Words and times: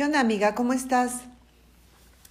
¿Qué 0.00 0.06
onda, 0.06 0.20
amiga? 0.20 0.54
¿Cómo 0.54 0.72
estás? 0.72 1.24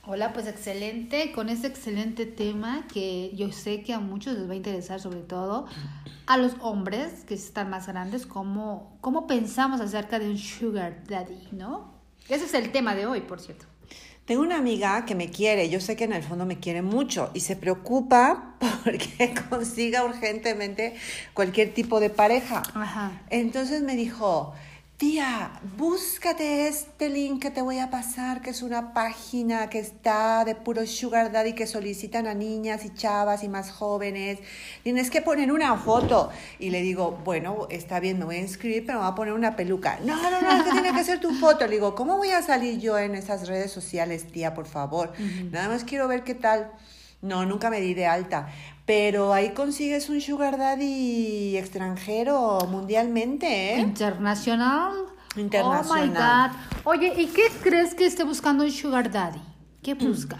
Hola, 0.07 0.33
pues 0.33 0.47
excelente, 0.47 1.31
con 1.31 1.49
este 1.49 1.67
excelente 1.67 2.25
tema 2.25 2.87
que 2.91 3.29
yo 3.35 3.51
sé 3.51 3.83
que 3.83 3.93
a 3.93 3.99
muchos 3.99 4.35
les 4.35 4.49
va 4.49 4.53
a 4.53 4.55
interesar, 4.55 4.99
sobre 4.99 5.19
todo 5.19 5.67
a 6.25 6.37
los 6.37 6.53
hombres 6.61 7.25
que 7.27 7.35
están 7.35 7.69
más 7.69 7.85
grandes, 7.85 8.25
cómo, 8.25 8.97
cómo 9.01 9.27
pensamos 9.27 9.81
acerca 9.81 10.17
de 10.17 10.31
un 10.31 10.39
sugar 10.39 11.03
daddy, 11.07 11.49
¿no? 11.51 11.93
Ese 12.27 12.45
es 12.45 12.55
el 12.55 12.71
tema 12.71 12.95
de 12.95 13.05
hoy, 13.05 13.21
por 13.21 13.39
cierto. 13.39 13.67
Tengo 14.25 14.41
una 14.41 14.57
amiga 14.57 15.05
que 15.05 15.13
me 15.13 15.29
quiere, 15.29 15.69
yo 15.69 15.79
sé 15.79 15.95
que 15.95 16.05
en 16.05 16.13
el 16.13 16.23
fondo 16.23 16.47
me 16.47 16.57
quiere 16.57 16.81
mucho 16.81 17.29
y 17.35 17.41
se 17.41 17.55
preocupa 17.55 18.55
porque 18.83 19.35
consiga 19.47 20.03
urgentemente 20.05 20.95
cualquier 21.35 21.71
tipo 21.75 21.99
de 21.99 22.09
pareja. 22.09 22.63
Ajá. 22.73 23.11
Entonces 23.29 23.83
me 23.83 23.95
dijo, 23.95 24.55
tía, 24.99 25.53
búscate 25.77 26.67
este 26.67 27.07
link 27.07 27.41
que 27.41 27.51
te 27.51 27.61
voy 27.61 27.79
a 27.79 27.89
pasar, 27.89 28.41
que 28.41 28.49
es 28.49 28.61
una 28.61 28.93
página 28.93 29.69
que 29.69 29.79
está 29.79 30.43
de 30.43 30.55
puro 30.55 30.85
sugar 30.85 31.31
daddy 31.31 31.53
que 31.53 31.67
solicitan 31.67 32.27
a 32.27 32.33
niñas 32.33 32.83
y 32.83 32.93
chavas 32.93 33.45
y 33.45 33.47
más 33.47 33.71
jóvenes. 33.71 34.39
Tienes 34.83 35.09
que 35.09 35.21
poner 35.21 35.53
una 35.53 35.77
foto. 35.77 36.31
Y 36.59 36.69
le 36.69 36.81
digo, 36.81 37.17
bueno, 37.23 37.67
está 37.69 38.01
bien, 38.01 38.19
me 38.19 38.25
voy 38.25 38.35
a 38.35 38.41
inscribir, 38.41 38.85
pero 38.85 38.99
me 38.99 39.05
voy 39.05 39.13
a 39.13 39.15
poner 39.15 39.33
una 39.33 39.55
peluca. 39.55 39.99
No, 40.03 40.21
no, 40.21 40.41
no, 40.41 40.51
es 40.51 40.63
que 40.63 40.71
tiene 40.71 40.93
que 40.93 41.03
ser 41.05 41.21
tu 41.21 41.33
foto. 41.33 41.65
Le 41.65 41.75
digo, 41.75 41.95
¿cómo 41.95 42.17
voy 42.17 42.31
a 42.31 42.41
salir 42.41 42.77
yo 42.81 42.99
en 42.99 43.15
esas 43.15 43.47
redes 43.47 43.71
sociales, 43.71 44.29
tía, 44.29 44.53
por 44.53 44.65
favor? 44.65 45.13
Nada 45.49 45.69
más 45.69 45.85
quiero 45.85 46.09
ver 46.09 46.25
qué 46.25 46.35
tal. 46.35 46.73
No, 47.21 47.45
nunca 47.45 47.69
me 47.69 47.81
di 47.81 47.93
de 47.93 48.05
alta. 48.05 48.47
Pero 48.85 49.33
ahí 49.33 49.53
consigues 49.53 50.09
un 50.09 50.21
sugar 50.21 50.57
daddy 50.57 51.57
extranjero 51.57 52.59
mundialmente, 52.69 53.75
¿eh? 53.75 53.79
Internacional. 53.79 54.93
Internacional. 55.35 56.01
Oh 56.01 56.05
my 56.05 56.09
God. 56.09 56.85
Oye, 56.85 57.13
¿y 57.21 57.27
qué 57.27 57.43
crees 57.61 57.93
que 57.93 58.05
esté 58.05 58.23
buscando 58.23 58.63
un 58.63 58.71
sugar 58.71 59.11
daddy? 59.11 59.41
¿Qué 59.83 59.93
busca? 59.93 60.39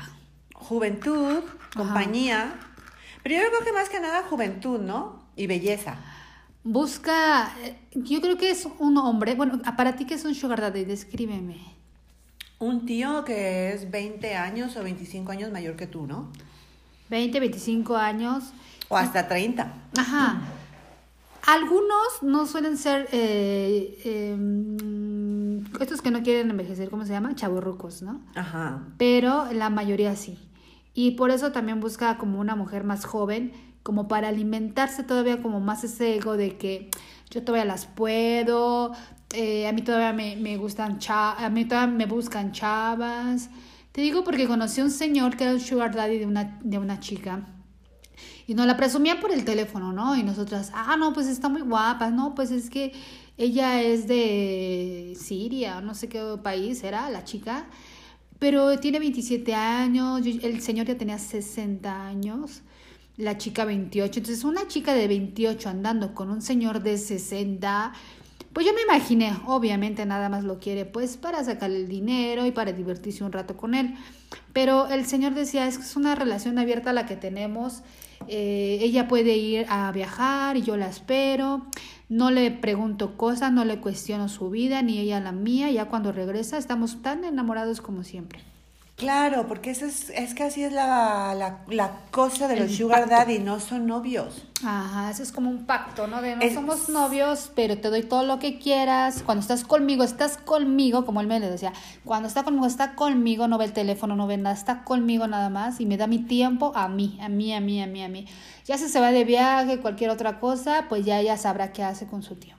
Juventud, 0.55 1.43
compañía. 1.75 2.55
Pero 3.23 3.35
yo 3.35 3.49
creo 3.49 3.65
que 3.65 3.73
más 3.73 3.89
que 3.89 3.99
nada 3.99 4.23
juventud, 4.23 4.79
¿no? 4.79 5.27
Y 5.35 5.47
belleza. 5.47 5.97
Busca, 6.63 7.53
eh, 7.63 7.77
yo 7.93 8.21
creo 8.21 8.37
que 8.37 8.51
es 8.51 8.67
un 8.79 8.97
hombre. 8.97 9.35
Bueno, 9.35 9.61
para 9.77 9.95
ti, 9.95 10.05
¿qué 10.05 10.15
es 10.15 10.25
un 10.25 10.35
sugar 10.35 10.61
daddy? 10.61 10.85
Descríbeme. 10.85 11.57
Un 12.59 12.85
tío 12.85 13.23
que 13.23 13.73
es 13.73 13.89
20 13.89 14.35
años 14.35 14.75
o 14.75 14.83
25 14.83 15.31
años 15.31 15.51
mayor 15.51 15.75
que 15.75 15.87
tú, 15.87 16.07
¿no? 16.07 16.31
20, 17.09 17.39
25 17.39 17.95
años. 17.95 18.45
O 18.87 18.97
hasta 18.97 19.27
30. 19.27 19.71
Ajá. 19.97 20.41
Algunos 21.45 22.21
no 22.21 22.45
suelen 22.45 22.77
ser 22.77 23.07
eh, 23.11 23.99
eh, 24.03 25.61
estos 25.79 26.01
que 26.01 26.11
no 26.11 26.21
quieren 26.21 26.49
envejecer, 26.51 26.89
¿cómo 26.89 27.05
se 27.05 27.11
llama? 27.11 27.35
Chaburrucos, 27.35 28.01
¿no? 28.01 28.21
Ajá. 28.35 28.83
Pero 28.97 29.51
la 29.53 29.69
mayoría 29.69 30.15
sí. 30.15 30.37
Y 30.93 31.11
por 31.11 31.31
eso 31.31 31.51
también 31.51 31.79
busca 31.79 32.17
como 32.17 32.39
una 32.39 32.55
mujer 32.55 32.83
más 32.83 33.05
joven, 33.05 33.53
como 33.83 34.07
para 34.07 34.27
alimentarse 34.27 35.03
todavía 35.03 35.41
como 35.41 35.59
más 35.59 35.83
ese 35.83 36.15
ego 36.17 36.35
de 36.35 36.57
que 36.57 36.89
yo 37.29 37.43
todavía 37.43 37.65
las 37.65 37.85
puedo, 37.85 38.91
eh, 39.33 39.67
a 39.67 39.71
mí 39.71 39.81
todavía 39.81 40.13
me, 40.13 40.35
me 40.35 40.57
gustan 40.57 40.99
a 41.09 41.49
mí 41.49 41.65
todavía 41.65 41.95
me 41.95 42.05
buscan 42.05 42.51
chavas. 42.51 43.49
Te 43.99 44.03
digo 44.03 44.23
porque 44.23 44.47
conocí 44.47 44.79
a 44.79 44.85
un 44.85 44.91
señor 44.91 45.35
que 45.35 45.43
era 45.43 45.51
un 45.51 45.59
sugar 45.59 45.93
daddy 45.93 46.19
de 46.19 46.25
una, 46.25 46.57
de 46.63 46.77
una 46.77 47.01
chica. 47.01 47.45
Y 48.47 48.53
nos 48.53 48.65
la 48.65 48.77
presumía 48.77 49.19
por 49.19 49.33
el 49.33 49.43
teléfono, 49.43 49.91
¿no? 49.91 50.15
Y 50.15 50.23
nosotras, 50.23 50.71
ah, 50.73 50.95
no, 50.97 51.11
pues 51.11 51.27
está 51.27 51.49
muy 51.49 51.63
guapa, 51.63 52.09
no, 52.09 52.33
pues 52.33 52.49
es 52.51 52.69
que 52.69 52.93
ella 53.35 53.81
es 53.81 54.07
de 54.07 55.17
Siria, 55.19 55.81
no 55.81 55.95
sé 55.95 56.07
qué 56.07 56.23
país 56.41 56.81
era 56.85 57.09
la 57.09 57.25
chica, 57.25 57.67
pero 58.39 58.79
tiene 58.79 58.99
27 58.99 59.53
años, 59.53 60.21
el 60.25 60.61
señor 60.61 60.87
ya 60.87 60.97
tenía 60.97 61.19
60 61.19 62.07
años, 62.07 62.61
la 63.17 63.37
chica 63.37 63.65
28, 63.65 64.19
entonces 64.19 64.45
una 64.45 64.65
chica 64.69 64.93
de 64.93 65.09
28 65.09 65.67
andando 65.67 66.15
con 66.15 66.29
un 66.29 66.41
señor 66.41 66.81
de 66.83 66.97
60, 66.97 67.91
pues 68.53 68.65
yo 68.65 68.73
me 68.73 68.81
imaginé, 68.81 69.33
obviamente 69.45 70.05
nada 70.05 70.27
más 70.29 70.43
lo 70.43 70.59
quiere 70.59 70.85
pues 70.85 71.17
para 71.17 71.43
sacar 71.43 71.69
el 71.69 71.87
dinero 71.87 72.45
y 72.45 72.51
para 72.51 72.71
divertirse 72.71 73.23
un 73.23 73.31
rato 73.31 73.55
con 73.55 73.75
él. 73.75 73.95
Pero 74.53 74.87
el 74.87 75.05
señor 75.05 75.33
decía, 75.33 75.67
es 75.67 75.77
que 75.77 75.83
es 75.83 75.95
una 75.95 76.15
relación 76.15 76.57
abierta 76.57 76.91
la 76.93 77.05
que 77.05 77.15
tenemos. 77.15 77.83
Eh, 78.27 78.79
ella 78.81 79.07
puede 79.07 79.37
ir 79.37 79.65
a 79.69 79.91
viajar 79.91 80.57
y 80.57 80.63
yo 80.63 80.77
la 80.77 80.87
espero. 80.87 81.67
No 82.09 82.31
le 82.31 82.49
pregunto 82.49 83.17
cosas, 83.17 83.51
no 83.53 83.65
le 83.65 83.79
cuestiono 83.79 84.27
su 84.29 84.49
vida, 84.49 84.81
ni 84.81 84.97
ella 84.97 85.19
la 85.19 85.31
mía. 85.31 85.69
Ya 85.69 85.85
cuando 85.85 86.11
regresa 86.11 86.57
estamos 86.57 87.01
tan 87.03 87.23
enamorados 87.23 87.81
como 87.81 88.03
siempre. 88.03 88.39
Claro, 88.99 89.47
porque 89.47 89.71
eso 89.71 89.85
es, 89.85 90.09
es 90.09 90.33
que 90.35 90.43
así 90.43 90.61
es 90.63 90.73
la, 90.73 91.33
la, 91.33 91.59
la 91.69 91.91
cosa 92.11 92.47
de 92.49 92.57
los 92.59 92.75
sugar 92.75 92.99
pacto. 93.07 93.15
daddy, 93.15 93.39
no 93.39 93.59
son 93.61 93.87
novios. 93.87 94.45
Ajá, 94.61 95.09
eso 95.09 95.23
es 95.23 95.31
como 95.31 95.49
un 95.49 95.65
pacto, 95.65 96.05
¿no? 96.05 96.21
De 96.21 96.35
no 96.35 96.41
Es- 96.41 96.53
somos 96.53 96.89
novios, 96.89 97.49
pero 97.55 97.77
te 97.77 97.89
doy 97.89 98.03
todo 98.03 98.23
lo 98.23 98.39
que 98.39 98.59
quieras. 98.59 99.23
Cuando 99.25 99.41
estás 99.41 99.63
conmigo, 99.63 100.03
estás 100.03 100.35
conmigo, 100.37 101.05
como 101.05 101.21
él 101.21 101.27
me 101.27 101.39
le 101.39 101.49
decía. 101.49 101.71
Cuando 102.03 102.27
está 102.27 102.43
conmigo, 102.43 102.65
está 102.65 102.93
conmigo, 102.95 103.47
no 103.47 103.57
ve 103.57 103.65
el 103.65 103.73
teléfono, 103.73 104.17
no 104.17 104.27
ve 104.27 104.35
nada, 104.35 104.53
está 104.53 104.83
conmigo 104.83 105.27
nada 105.27 105.49
más 105.49 105.79
y 105.79 105.85
me 105.85 105.95
da 105.95 106.05
mi 106.07 106.19
tiempo 106.19 106.73
a 106.75 106.89
mí, 106.89 107.17
a 107.21 107.29
mí, 107.29 107.53
a 107.53 107.61
mí, 107.61 107.81
a 107.81 107.87
mí, 107.87 108.03
a 108.03 108.09
mí. 108.09 108.25
Ya 108.65 108.77
si 108.77 108.89
se 108.89 108.99
va 108.99 109.11
de 109.13 109.23
viaje, 109.23 109.79
cualquier 109.79 110.09
otra 110.09 110.39
cosa, 110.41 110.87
pues 110.89 111.05
ya 111.05 111.19
ella 111.21 111.37
sabrá 111.37 111.71
qué 111.71 111.83
hace 111.83 112.05
con 112.05 112.21
su 112.21 112.35
tiempo. 112.35 112.58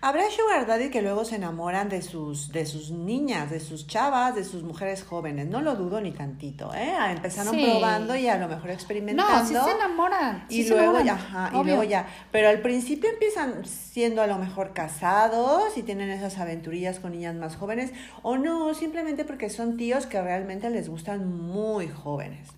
Habrá 0.00 0.22
sugar 0.30 0.66
daddy 0.66 0.90
que 0.90 1.02
luego 1.02 1.24
se 1.24 1.36
enamoran 1.36 1.88
de 1.88 2.02
sus, 2.02 2.52
de 2.52 2.64
sus 2.66 2.90
niñas, 2.90 3.50
de 3.50 3.58
sus 3.60 3.86
chavas, 3.86 4.34
de 4.34 4.44
sus 4.44 4.62
mujeres 4.62 5.02
jóvenes. 5.02 5.48
No 5.48 5.62
lo 5.62 5.74
dudo 5.76 6.00
ni 6.00 6.12
tantito, 6.12 6.72
¿eh? 6.74 6.92
Empezaron 7.10 7.54
Sí. 7.54 7.64
probando 7.70 8.14
y 8.14 8.28
a 8.28 8.36
lo 8.36 8.46
mejor 8.48 8.70
experimentando. 8.70 9.32
No, 9.32 9.46
sí 9.46 9.54
se 9.54 9.76
enamoran. 9.76 10.44
sí 10.48 10.60
y 10.60 10.62
se 10.64 10.70
luego 10.70 10.98
enamoran, 10.98 11.06
ya, 11.06 11.14
ajá, 11.14 11.50
y 11.60 11.64
luego 11.64 11.82
ya. 11.84 12.06
Pero 12.30 12.48
al 12.48 12.60
principio 12.60 13.10
empiezan 13.10 13.64
siendo 13.64 14.22
a 14.22 14.26
lo 14.26 14.38
mejor 14.38 14.72
casados 14.74 15.76
y 15.76 15.82
tienen 15.82 16.10
esas 16.10 16.38
aventurillas 16.38 17.00
con 17.00 17.12
niñas 17.12 17.34
más 17.34 17.56
jóvenes. 17.56 17.92
O 18.22 18.36
no, 18.36 18.74
simplemente 18.74 19.24
porque 19.24 19.50
son 19.50 19.76
tíos 19.76 20.06
que 20.06 20.20
realmente 20.20 20.70
les 20.70 20.88
gustan 20.88 21.28
muy 21.40 21.88
jóvenes. 21.88 22.48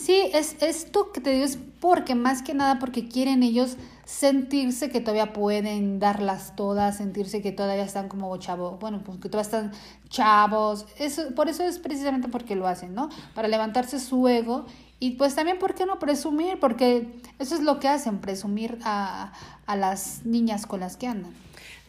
Sí, 0.00 0.30
es 0.32 0.56
esto 0.62 1.12
que 1.12 1.20
te 1.20 1.28
digo 1.30 1.44
es 1.44 1.58
porque 1.78 2.14
más 2.14 2.42
que 2.42 2.54
nada 2.54 2.78
porque 2.78 3.06
quieren 3.06 3.42
ellos 3.42 3.76
sentirse 4.06 4.88
que 4.88 5.00
todavía 5.00 5.34
pueden 5.34 5.98
darlas 5.98 6.56
todas, 6.56 6.96
sentirse 6.96 7.42
que 7.42 7.52
todavía 7.52 7.84
están 7.84 8.08
como 8.08 8.34
chavos, 8.38 8.80
bueno, 8.80 9.02
pues 9.04 9.18
que 9.18 9.28
todavía 9.28 9.42
están 9.42 9.72
chavos. 10.08 10.86
Eso, 10.98 11.34
por 11.34 11.50
eso 11.50 11.64
es 11.64 11.78
precisamente 11.78 12.28
porque 12.28 12.56
lo 12.56 12.66
hacen, 12.66 12.94
¿no? 12.94 13.10
Para 13.34 13.48
levantarse 13.48 14.00
su 14.00 14.26
ego 14.26 14.64
y 15.00 15.12
pues 15.12 15.34
también, 15.34 15.58
¿por 15.58 15.74
qué 15.74 15.86
no 15.86 15.98
presumir? 15.98 16.60
Porque 16.60 17.08
eso 17.38 17.54
es 17.56 17.62
lo 17.62 17.80
que 17.80 17.88
hacen, 17.88 18.18
presumir 18.20 18.78
a, 18.84 19.32
a 19.66 19.76
las 19.76 20.24
niñas 20.24 20.66
con 20.66 20.80
las 20.80 20.96
que 20.96 21.06
andan. 21.08 21.32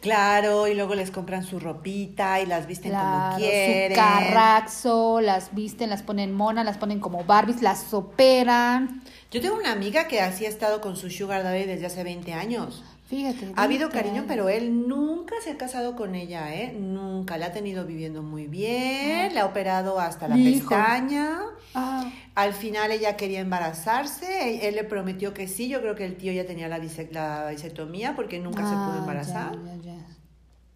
Claro, 0.00 0.66
y 0.66 0.74
luego 0.74 0.96
les 0.96 1.12
compran 1.12 1.44
su 1.44 1.60
ropita 1.60 2.40
y 2.40 2.46
las 2.46 2.66
visten 2.66 2.90
Claro, 2.90 3.34
como 3.34 3.36
quieren. 3.36 3.92
su 3.92 3.96
carraxo, 4.02 5.20
las 5.20 5.54
visten, 5.54 5.90
las 5.90 6.02
ponen 6.02 6.32
monas, 6.34 6.64
las 6.64 6.76
ponen 6.76 6.98
como 6.98 7.22
Barbies, 7.22 7.62
las 7.62 7.94
operan. 7.94 9.02
Yo 9.30 9.40
tengo 9.40 9.54
una 9.56 9.70
amiga 9.70 10.08
que 10.08 10.20
así 10.20 10.44
ha 10.44 10.48
estado 10.48 10.80
con 10.80 10.96
su 10.96 11.08
sugar 11.08 11.44
daddy 11.44 11.64
desde 11.66 11.86
hace 11.86 12.02
20 12.02 12.32
años. 12.34 12.82
Fíjate. 13.08 13.52
Ha 13.54 13.62
habido 13.62 13.90
20 13.90 13.96
cariño, 14.02 14.24
pero 14.26 14.48
él 14.48 14.88
nunca 14.88 15.34
se 15.44 15.52
ha 15.52 15.56
casado 15.56 15.94
con 15.94 16.14
ella, 16.16 16.52
¿eh? 16.52 16.74
Nunca. 16.76 17.36
La 17.38 17.46
ha 17.46 17.52
tenido 17.52 17.84
viviendo 17.86 18.22
muy 18.22 18.48
bien, 18.48 19.32
le 19.34 19.38
ha 19.38 19.46
operado 19.46 20.00
hasta 20.00 20.26
la 20.26 20.36
Hijo. 20.36 20.68
pestaña. 20.70 21.38
Ah, 21.74 22.10
Al 22.34 22.54
final 22.54 22.90
ella 22.92 23.16
quería 23.16 23.40
embarazarse, 23.40 24.54
él, 24.54 24.60
él 24.62 24.74
le 24.76 24.84
prometió 24.84 25.34
que 25.34 25.48
sí, 25.48 25.68
yo 25.68 25.80
creo 25.80 25.94
que 25.94 26.04
el 26.06 26.16
tío 26.16 26.32
ya 26.32 26.46
tenía 26.46 26.68
la, 26.68 26.78
bise- 26.78 27.10
la 27.10 27.52
porque 28.16 28.38
nunca 28.38 28.62
se 28.64 28.74
pudo 28.74 28.94
ah, 28.94 28.98
embarazar. 28.98 29.52
ya, 29.52 29.76
ya, 29.76 29.82
ya. 29.82 30.06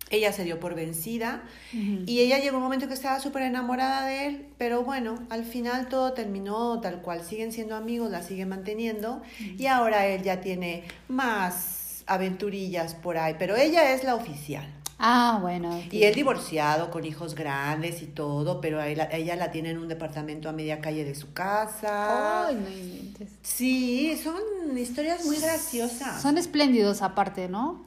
Ella 0.09 0.33
se 0.33 0.45
dio 0.45 0.61
por 0.61 0.77
vencida 0.77 1.43
y 1.73 2.21
ella 2.21 2.39
llegó 2.39 2.59
un 2.59 2.63
momento 2.63 2.87
que 2.87 2.95
estaba 2.95 3.19
súper 3.19 3.43
enamorada 3.43 4.07
de 4.07 4.27
él, 4.27 4.47
pero 4.57 4.85
bueno, 4.85 5.27
al 5.31 5.45
final 5.45 5.89
todo 5.89 6.13
terminó 6.13 6.81
tal 6.81 7.03
cual, 7.03 7.25
siguen 7.25 7.51
siendo 7.51 7.75
amigos, 7.75 8.11
la 8.13 8.23
sigue 8.23 8.47
manteniendo 8.47 9.23
y 9.59 9.67
ahora 9.67 10.07
él 10.07 10.23
ya 10.23 10.41
tiene 10.41 10.85
más 11.09 12.05
aventurillas 12.07 12.95
por 12.95 13.19
ahí, 13.19 13.35
pero 13.37 13.57
ella 13.57 13.93
es 13.95 14.05
la 14.05 14.15
oficial. 14.15 14.73
Ah, 14.99 15.39
bueno. 15.43 15.79
Y 15.91 16.05
él 16.05 16.15
divorciado, 16.15 16.91
con 16.91 17.05
hijos 17.05 17.35
grandes 17.35 18.01
y 18.03 18.07
todo, 18.07 18.61
pero 18.63 18.81
a 18.81 18.89
él- 18.89 19.07
ella 19.13 19.37
la 19.37 19.51
tiene 19.51 19.71
en 19.71 19.79
un 19.79 19.89
departamento 19.89 20.49
a 20.49 20.53
media 20.53 20.81
calle 20.81 21.05
de 21.05 21.15
su 21.15 21.33
casa. 21.35 22.47
Ay, 22.47 22.55
no 22.57 22.69
inventes. 22.71 23.29
Sí, 23.43 24.19
son 24.23 24.37
historias 24.79 25.25
muy 25.27 25.37
graciosas. 25.37 26.23
Son 26.23 26.39
espléndidos 26.39 27.03
aparte, 27.03 27.49
¿no? 27.49 27.85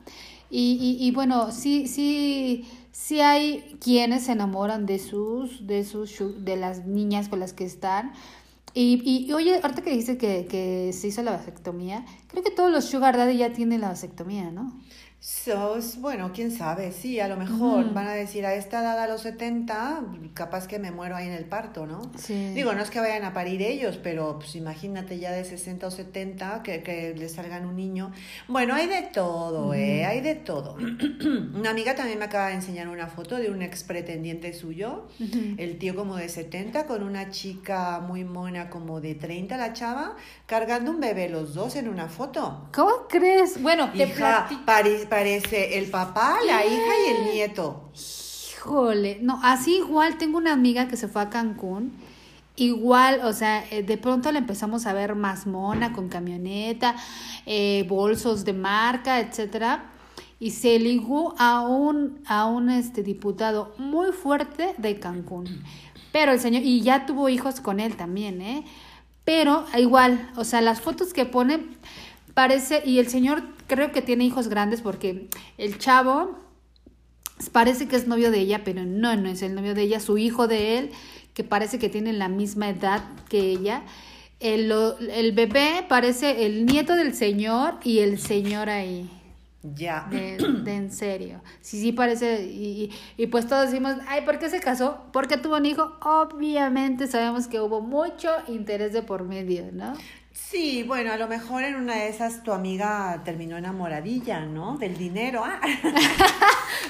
Y, 0.52 0.78
y, 1.00 1.06
y 1.08 1.12
bueno, 1.12 1.52
sí, 1.52 1.88
sí, 1.88 2.68
sí 2.92 3.22
hay 3.22 3.78
quienes 3.82 4.26
se 4.26 4.34
enamoran 4.34 4.86
de 4.86 5.00
sus, 5.00 5.66
de 5.66 5.84
sus, 5.86 6.20
de 6.46 6.58
las 6.58 6.86
niñas 6.86 7.28
con 7.28 7.40
las 7.40 7.54
que 7.54 7.66
están. 7.66 8.14
Y, 8.76 9.02
y, 9.04 9.26
y, 9.28 9.34
oye, 9.34 9.60
ahorita 9.64 9.82
que 9.82 9.90
dijiste 9.90 10.18
que, 10.20 10.46
que 10.46 10.94
se 10.94 11.08
hizo 11.08 11.24
la 11.24 11.32
vasectomía, 11.32 12.06
creo 12.30 12.44
que 12.44 12.52
todos 12.52 12.72
los 12.72 12.86
sugar 12.86 13.18
daddy 13.18 13.38
ya 13.38 13.52
tienen 13.52 13.81
la 13.81 13.90
vasectomía, 13.90 14.52
¿no? 14.52 14.74
Sos, 15.22 16.00
bueno, 16.00 16.31
quién 16.34 16.50
sabe, 16.50 16.94
sí, 16.94 17.20
a 17.20 17.28
lo 17.28 17.36
mejor 17.36 17.94
van 17.94 18.08
a 18.08 18.14
decir 18.14 18.46
a 18.46 18.54
esta 18.54 18.80
edad, 18.80 18.98
a 18.98 19.06
los 19.06 19.20
70, 19.24 20.02
capaz 20.34 20.66
que 20.66 20.80
me 20.80 20.92
muero 20.92 21.18
ahí 21.18 21.28
en 21.28 21.34
el 21.34 21.44
parto, 21.44 21.86
¿no? 21.86 22.10
Sí. 22.16 22.54
Digo, 22.54 22.72
no 22.72 22.81
es 22.81 22.90
que 22.90 23.02
vayan 23.02 23.26
a 23.26 23.34
parir 23.34 23.62
ellos, 23.62 24.00
pero 24.02 24.40
pues 24.40 24.56
imagínate 24.56 25.20
ya 25.20 25.34
de 25.34 25.44
60 25.44 25.88
o 25.88 25.92
70 25.92 26.64
que, 26.64 26.84
que 26.84 27.14
le 27.18 27.28
salgan 27.28 27.66
un 27.66 27.76
niño. 27.76 28.14
Bueno, 28.48 28.76
hay 28.76 28.88
de 28.88 29.02
todo, 29.14 29.74
¿eh? 29.74 30.06
Hay 30.06 30.22
de 30.22 30.36
todo. 30.36 30.78
una 31.54 31.72
amiga 31.72 31.96
también 31.96 32.18
me 32.18 32.24
acaba 32.24 32.48
de 32.48 32.54
enseñar 32.54 32.88
una 32.88 33.08
foto 33.08 33.36
de 33.36 33.52
un 33.52 33.62
ex 33.62 33.84
pretendiente 33.84 34.54
suyo, 34.54 35.10
el 35.58 35.80
tío 35.80 35.98
como 35.98 36.16
de 36.16 36.30
70, 36.30 36.86
con 36.86 37.04
una 37.04 37.30
chica 37.30 38.00
muy 38.00 38.24
mona 38.24 38.70
como 38.70 39.02
de 39.02 39.16
30, 39.16 39.58
la 39.58 39.74
chava, 39.74 40.16
cargando 40.46 40.92
un 40.92 41.02
bebé 41.02 41.28
los 41.28 41.54
dos 41.54 41.76
en 41.76 41.90
una 41.90 42.08
foto. 42.08 42.19
¿Cómo 42.75 42.92
crees? 43.07 43.62
Bueno, 43.62 43.89
te 43.92 44.04
Hija, 44.07 44.48
plati- 44.50 44.66
pare- 44.66 45.06
parece 45.10 45.77
el 45.77 45.89
papá, 45.89 46.38
la 46.45 46.66
hija 46.66 46.92
y 47.07 47.12
el 47.16 47.33
nieto. 47.33 47.89
Híjole, 48.54 49.19
no, 49.21 49.39
así 49.42 49.77
igual 49.77 50.18
tengo 50.18 50.38
una 50.38 50.51
amiga 50.51 50.88
que 50.89 50.98
se 50.98 51.07
fue 51.07 51.21
a 51.21 51.30
Cancún. 51.30 51.94
Igual, 52.57 53.21
o 53.24 53.31
sea, 53.31 53.63
eh, 53.71 53.83
de 53.83 53.98
pronto 53.98 54.30
la 54.33 54.39
empezamos 54.39 54.86
a 54.86 54.92
ver 54.92 55.16
más 55.16 55.48
mona, 55.48 55.94
con 55.94 56.10
camioneta, 56.10 56.95
eh, 57.45 57.86
bolsos 57.88 58.44
de 58.44 58.51
marca, 58.51 59.19
etcétera. 59.21 59.86
Y 60.42 60.51
se 60.51 60.77
ligó 60.77 61.36
a 61.38 61.62
un, 61.62 62.21
a 62.27 62.45
un 62.48 62.69
este, 62.69 63.01
diputado 63.01 63.74
muy 63.77 64.12
fuerte 64.12 64.74
de 64.77 65.00
Cancún. 65.00 65.63
Pero 66.12 66.33
el 66.33 66.39
señor, 66.42 66.63
y 66.63 66.81
ya 66.81 67.06
tuvo 67.06 67.30
hijos 67.30 67.62
con 67.62 67.80
él 67.80 67.95
también, 67.95 68.42
¿eh? 68.42 68.66
Pero 69.30 69.64
igual, 69.78 70.28
o 70.38 70.44
sea, 70.44 70.60
las 70.60 70.81
fotos 70.81 71.14
que 71.14 71.24
pone, 71.24 71.60
parece, 72.34 72.81
y 72.84 72.98
el 72.98 73.10
señor 73.10 73.44
creo 73.68 73.92
que 73.92 74.02
tiene 74.02 74.26
hijos 74.26 74.48
grandes 74.48 74.81
porque 74.81 75.30
el 75.60 75.78
chavo, 75.78 76.36
parece 77.52 77.88
que 77.88 77.96
es 77.96 78.08
novio 78.08 78.31
de 78.31 78.40
ella, 78.40 78.64
pero 78.64 78.86
no, 78.86 79.16
no 79.18 79.30
es 79.30 79.44
el 79.44 79.54
novio 79.54 79.76
de 79.76 79.84
ella, 79.84 80.00
su 80.00 80.18
hijo 80.18 80.48
de 80.48 80.80
él, 80.80 80.90
que 81.36 81.44
parece 81.44 81.78
que 81.78 81.90
tiene 81.90 82.12
la 82.12 82.28
misma 82.28 82.70
edad 82.70 83.04
que 83.30 83.52
ella. 83.52 83.84
El, 84.40 84.74
el 85.14 85.31
bebé 85.34 85.86
parece 85.88 86.48
el 86.48 86.66
nieto 86.66 86.96
del 86.96 87.14
señor 87.14 87.76
y 87.84 88.00
el 88.00 88.18
señor 88.18 88.68
ahí. 88.68 89.12
Ya. 89.62 90.08
De, 90.10 90.38
de 90.38 90.76
en 90.76 90.92
serio. 90.92 91.42
Sí, 91.62 91.82
sí 91.82 91.92
parece. 91.92 92.44
Y, 92.46 92.92
y, 93.18 93.24
y 93.24 93.28
pues 93.28 93.48
todos 93.48 93.70
decimos, 93.70 93.96
ay, 94.08 94.22
¿por 94.22 94.40
qué 94.40 94.50
se 94.50 94.60
casó? 94.60 95.02
¿Por 95.12 95.28
qué 95.28 95.38
tuvo 95.38 95.58
un 95.58 95.66
hijo? 95.66 95.98
Obviamente 96.02 97.08
sabemos 97.08 97.48
que 97.48 97.60
hubo 97.60 97.82
mucho 97.82 98.30
interés 98.48 98.94
de 98.94 99.02
por 99.02 99.24
medio, 99.24 99.66
¿no? 99.74 99.94
Sí, 100.32 100.84
bueno, 100.84 101.12
a 101.12 101.18
lo 101.18 101.28
mejor 101.28 101.64
en 101.64 101.76
una 101.76 101.96
de 101.96 102.08
esas 102.08 102.44
tu 102.44 102.54
amiga 102.54 103.22
terminó 103.26 103.58
enamoradilla, 103.58 104.46
¿no? 104.46 104.78
Del 104.78 104.98
dinero. 104.98 105.44
Ah. 105.46 105.60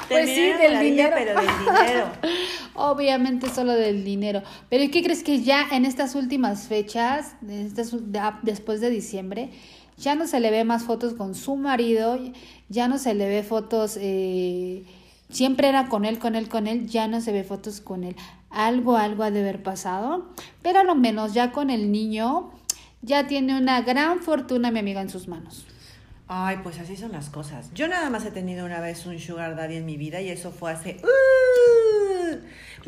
Pues 0.08 0.28
sí, 0.30 0.54
del 0.54 0.80
dinero. 0.80 1.16
Pero 1.16 1.40
del 1.40 1.60
dinero. 1.60 2.12
Obviamente 2.74 3.48
solo 3.50 3.74
del 3.74 4.04
dinero. 4.04 4.42
Pero 4.68 4.90
¿qué 4.92 5.04
crees 5.04 5.24
que 5.24 5.42
ya 5.42 5.68
en 5.72 5.86
estas 5.86 6.16
últimas 6.16 6.68
fechas, 6.68 7.36
en 7.44 7.52
estas 7.52 7.96
después 8.42 8.82
de 8.82 8.90
diciembre, 8.90 9.52
ya 10.00 10.16
no 10.16 10.28
se 10.28 10.40
le 10.40 10.50
ve 10.50 10.64
más 10.64 10.84
fotos 10.84 11.14
con 11.14 11.36
su 11.36 11.56
marido, 11.56 12.18
ya 12.70 12.88
no 12.88 12.98
se 12.98 13.14
le 13.14 13.28
ve 13.28 13.44
fotos, 13.44 13.98
eh, 14.00 14.84
siempre 15.30 15.70
era 15.70 15.90
con 15.90 16.06
él, 16.06 16.20
con 16.20 16.36
él, 16.36 16.48
con 16.48 16.68
él, 16.68 16.88
ya 16.88 17.08
no 17.08 17.22
se 17.22 17.32
ve 17.32 17.44
fotos 17.44 17.82
con 17.82 18.04
él. 18.04 18.16
Algo, 18.50 18.98
algo 18.98 19.24
ha 19.24 19.32
de 19.32 19.42
haber 19.42 19.62
pasado, 19.62 20.30
pero 20.62 20.80
a 20.80 20.84
lo 20.84 20.96
menos 20.96 21.34
ya 21.34 21.52
con 21.52 21.70
el 21.70 21.92
niño, 21.92 22.52
ya 23.02 23.28
tiene 23.28 23.58
una 23.58 23.82
gran 23.82 24.20
fortuna 24.20 24.72
mi 24.72 24.80
amiga 24.80 25.02
en 25.02 25.10
sus 25.10 25.28
manos. 25.28 25.66
Ay, 26.32 26.60
pues 26.62 26.80
así 26.80 26.96
son 26.96 27.12
las 27.12 27.30
cosas. 27.30 27.72
Yo 27.74 27.88
nada 27.88 28.10
más 28.10 28.24
he 28.24 28.32
tenido 28.32 28.66
una 28.66 28.80
vez 28.80 29.06
un 29.08 29.18
sugar 29.20 29.56
daddy 29.56 29.78
en 29.78 29.86
mi 29.86 29.98
vida 29.98 30.22
y 30.22 30.30
eso 30.30 30.52
fue 30.52 30.72
hace... 30.72 31.02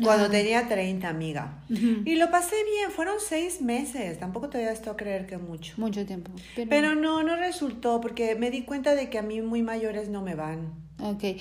cuando 0.02 0.26
Ah. 0.26 0.30
tenía 0.30 0.68
30, 0.68 1.08
amiga. 1.08 1.62
Y 1.68 2.16
lo 2.16 2.30
pasé 2.30 2.56
bien, 2.64 2.90
fueron 2.90 3.16
seis 3.20 3.60
meses. 3.60 4.18
Tampoco 4.20 4.48
te 4.48 4.58
voy 4.58 4.66
a 4.68 4.96
creer 4.96 5.26
que 5.26 5.38
mucho. 5.38 5.74
Mucho 5.76 6.06
tiempo. 6.06 6.30
Pero, 6.54 6.68
Pero 6.70 6.94
no, 6.94 7.22
no 7.22 7.36
resultó 7.36 8.00
porque 8.00 8.34
me 8.36 8.50
di 8.50 8.62
cuenta 8.62 8.94
de 8.94 9.10
que 9.10 9.18
a 9.18 9.22
mí 9.22 9.40
muy 9.42 9.62
mayores 9.62 10.08
no 10.08 10.22
me 10.22 10.34
van. 10.34 10.72
Ok. 11.00 11.24
¿Y, 11.24 11.38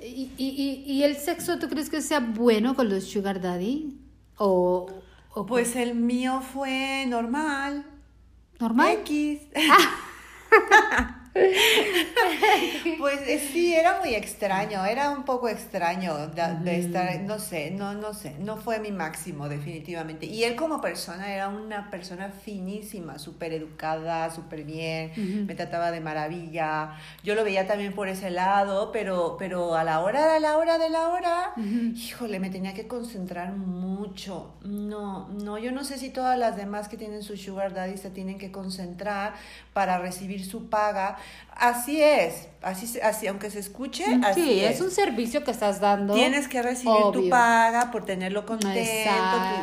y, 0.00 0.32
y, 0.36 0.92
y 0.92 1.02
el 1.04 1.16
sexo 1.16 1.58
tú 1.58 1.68
crees 1.68 1.88
que 1.88 2.02
sea 2.02 2.20
bueno 2.20 2.74
con 2.74 2.88
los 2.88 3.04
sugar 3.04 3.40
daddy? 3.40 3.96
¿O, 4.36 4.90
o 5.32 5.46
Pues 5.46 5.76
el 5.76 5.94
mío 5.94 6.42
fue 6.52 7.06
normal. 7.06 7.86
normal? 8.60 8.98
X. 9.02 9.40
pues 12.98 13.20
eh, 13.26 13.40
sí, 13.52 13.74
era 13.74 13.98
muy 14.00 14.14
extraño, 14.14 14.84
era 14.84 15.10
un 15.10 15.24
poco 15.24 15.48
extraño 15.48 16.28
de, 16.28 16.42
de 16.62 16.78
estar, 16.78 17.20
no 17.22 17.40
sé, 17.40 17.72
no, 17.72 17.92
no 17.92 18.14
sé, 18.14 18.36
no 18.38 18.56
fue 18.56 18.78
mi 18.78 18.92
máximo 18.92 19.48
definitivamente. 19.48 20.26
Y 20.26 20.44
él 20.44 20.54
como 20.54 20.80
persona 20.80 21.32
era 21.32 21.48
una 21.48 21.90
persona 21.90 22.30
finísima, 22.30 23.18
súper 23.18 23.52
educada, 23.52 24.30
súper 24.30 24.62
bien, 24.62 25.12
me 25.46 25.54
trataba 25.56 25.90
de 25.90 26.00
maravilla. 26.00 26.92
Yo 27.24 27.34
lo 27.34 27.42
veía 27.42 27.66
también 27.66 27.94
por 27.94 28.08
ese 28.08 28.30
lado, 28.30 28.92
pero, 28.92 29.36
pero 29.36 29.74
a 29.74 29.82
la 29.82 30.00
hora 30.00 30.32
de 30.32 30.38
la 30.38 30.56
hora 30.56 30.78
de 30.78 30.88
la 30.88 31.08
hora, 31.08 31.54
híjole, 31.94 32.38
me 32.38 32.50
tenía 32.50 32.74
que 32.74 32.86
concentrar 32.86 33.52
mucho. 33.54 34.54
No, 34.62 35.28
no, 35.30 35.58
yo 35.58 35.72
no 35.72 35.82
sé 35.82 35.98
si 35.98 36.10
todas 36.10 36.38
las 36.38 36.56
demás 36.56 36.88
que 36.88 36.96
tienen 36.96 37.22
su 37.24 37.36
sugar 37.36 37.74
daddy 37.74 37.96
se 37.96 38.10
tienen 38.10 38.38
que 38.38 38.52
concentrar 38.52 39.34
para 39.72 39.98
recibir 39.98 40.44
su 40.46 40.68
paga. 40.68 41.16
Así 41.56 42.02
es, 42.02 42.48
así, 42.62 42.86
se- 42.88 43.00
así 43.02 43.28
aunque 43.28 43.48
se 43.48 43.60
escuche, 43.60 44.04
así 44.24 44.42
Sí, 44.42 44.60
es. 44.64 44.76
es 44.76 44.80
un 44.80 44.90
servicio 44.90 45.44
que 45.44 45.52
estás 45.52 45.78
dando. 45.80 46.12
Tienes 46.14 46.48
que 46.48 46.60
recibir 46.62 46.96
tu 47.12 47.28
paga 47.30 47.90
por 47.92 48.04
tenerlo 48.04 48.44
contento, 48.44 48.80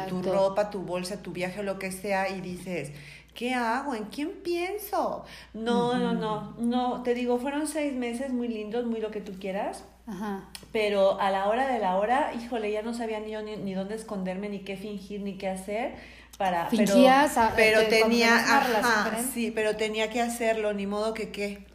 tu, 0.08 0.22
tu 0.22 0.32
ropa, 0.32 0.70
tu 0.70 0.80
bolsa, 0.84 1.22
tu 1.22 1.32
viaje, 1.34 1.64
lo 1.64 1.80
que 1.80 1.92
sea, 1.92 2.30
y 2.30 2.40
dices, 2.40 2.92
¿qué 3.34 3.54
hago? 3.54 3.94
¿En 3.94 4.06
quién 4.06 4.30
pienso? 4.44 5.26
No, 5.54 5.98
no, 5.98 6.14
no, 6.14 6.56
no, 6.60 7.04
te 7.04 7.14
digo, 7.14 7.38
fueron 7.40 7.68
seis 7.68 7.94
meses 7.94 8.32
muy 8.32 8.48
lindos, 8.48 8.86
muy 8.86 9.02
lo 9.02 9.12
que 9.12 9.20
tú 9.20 9.34
quieras, 9.38 9.84
Ajá. 10.08 10.46
pero 10.72 11.20
a 11.20 11.30
la 11.30 11.50
hora 11.50 11.68
de 11.68 11.80
la 11.80 11.98
hora, 11.98 12.32
híjole, 12.42 12.72
ya 12.72 12.84
no 12.84 12.94
sabía 12.94 13.20
ni 13.20 13.32
yo 13.32 13.42
ni, 13.42 13.58
ni 13.58 13.74
dónde 13.74 13.96
esconderme, 13.96 14.48
ni 14.48 14.60
qué 14.60 14.78
fingir, 14.78 15.20
ni 15.22 15.38
qué 15.38 15.50
hacer. 15.50 15.96
Para, 16.42 16.66
Fingías, 16.66 17.38
pero, 17.56 17.82
cuando 17.82 17.90
tenía, 18.08 18.36
ajá, 18.36 19.16
sí, 19.32 19.52
pero 19.52 19.76
tenía 19.76 20.10
que 20.10 20.22
hacerlo, 20.22 20.74
ni 20.74 20.88
modo 20.88 21.14
que 21.14 21.30
qué. 21.30 21.68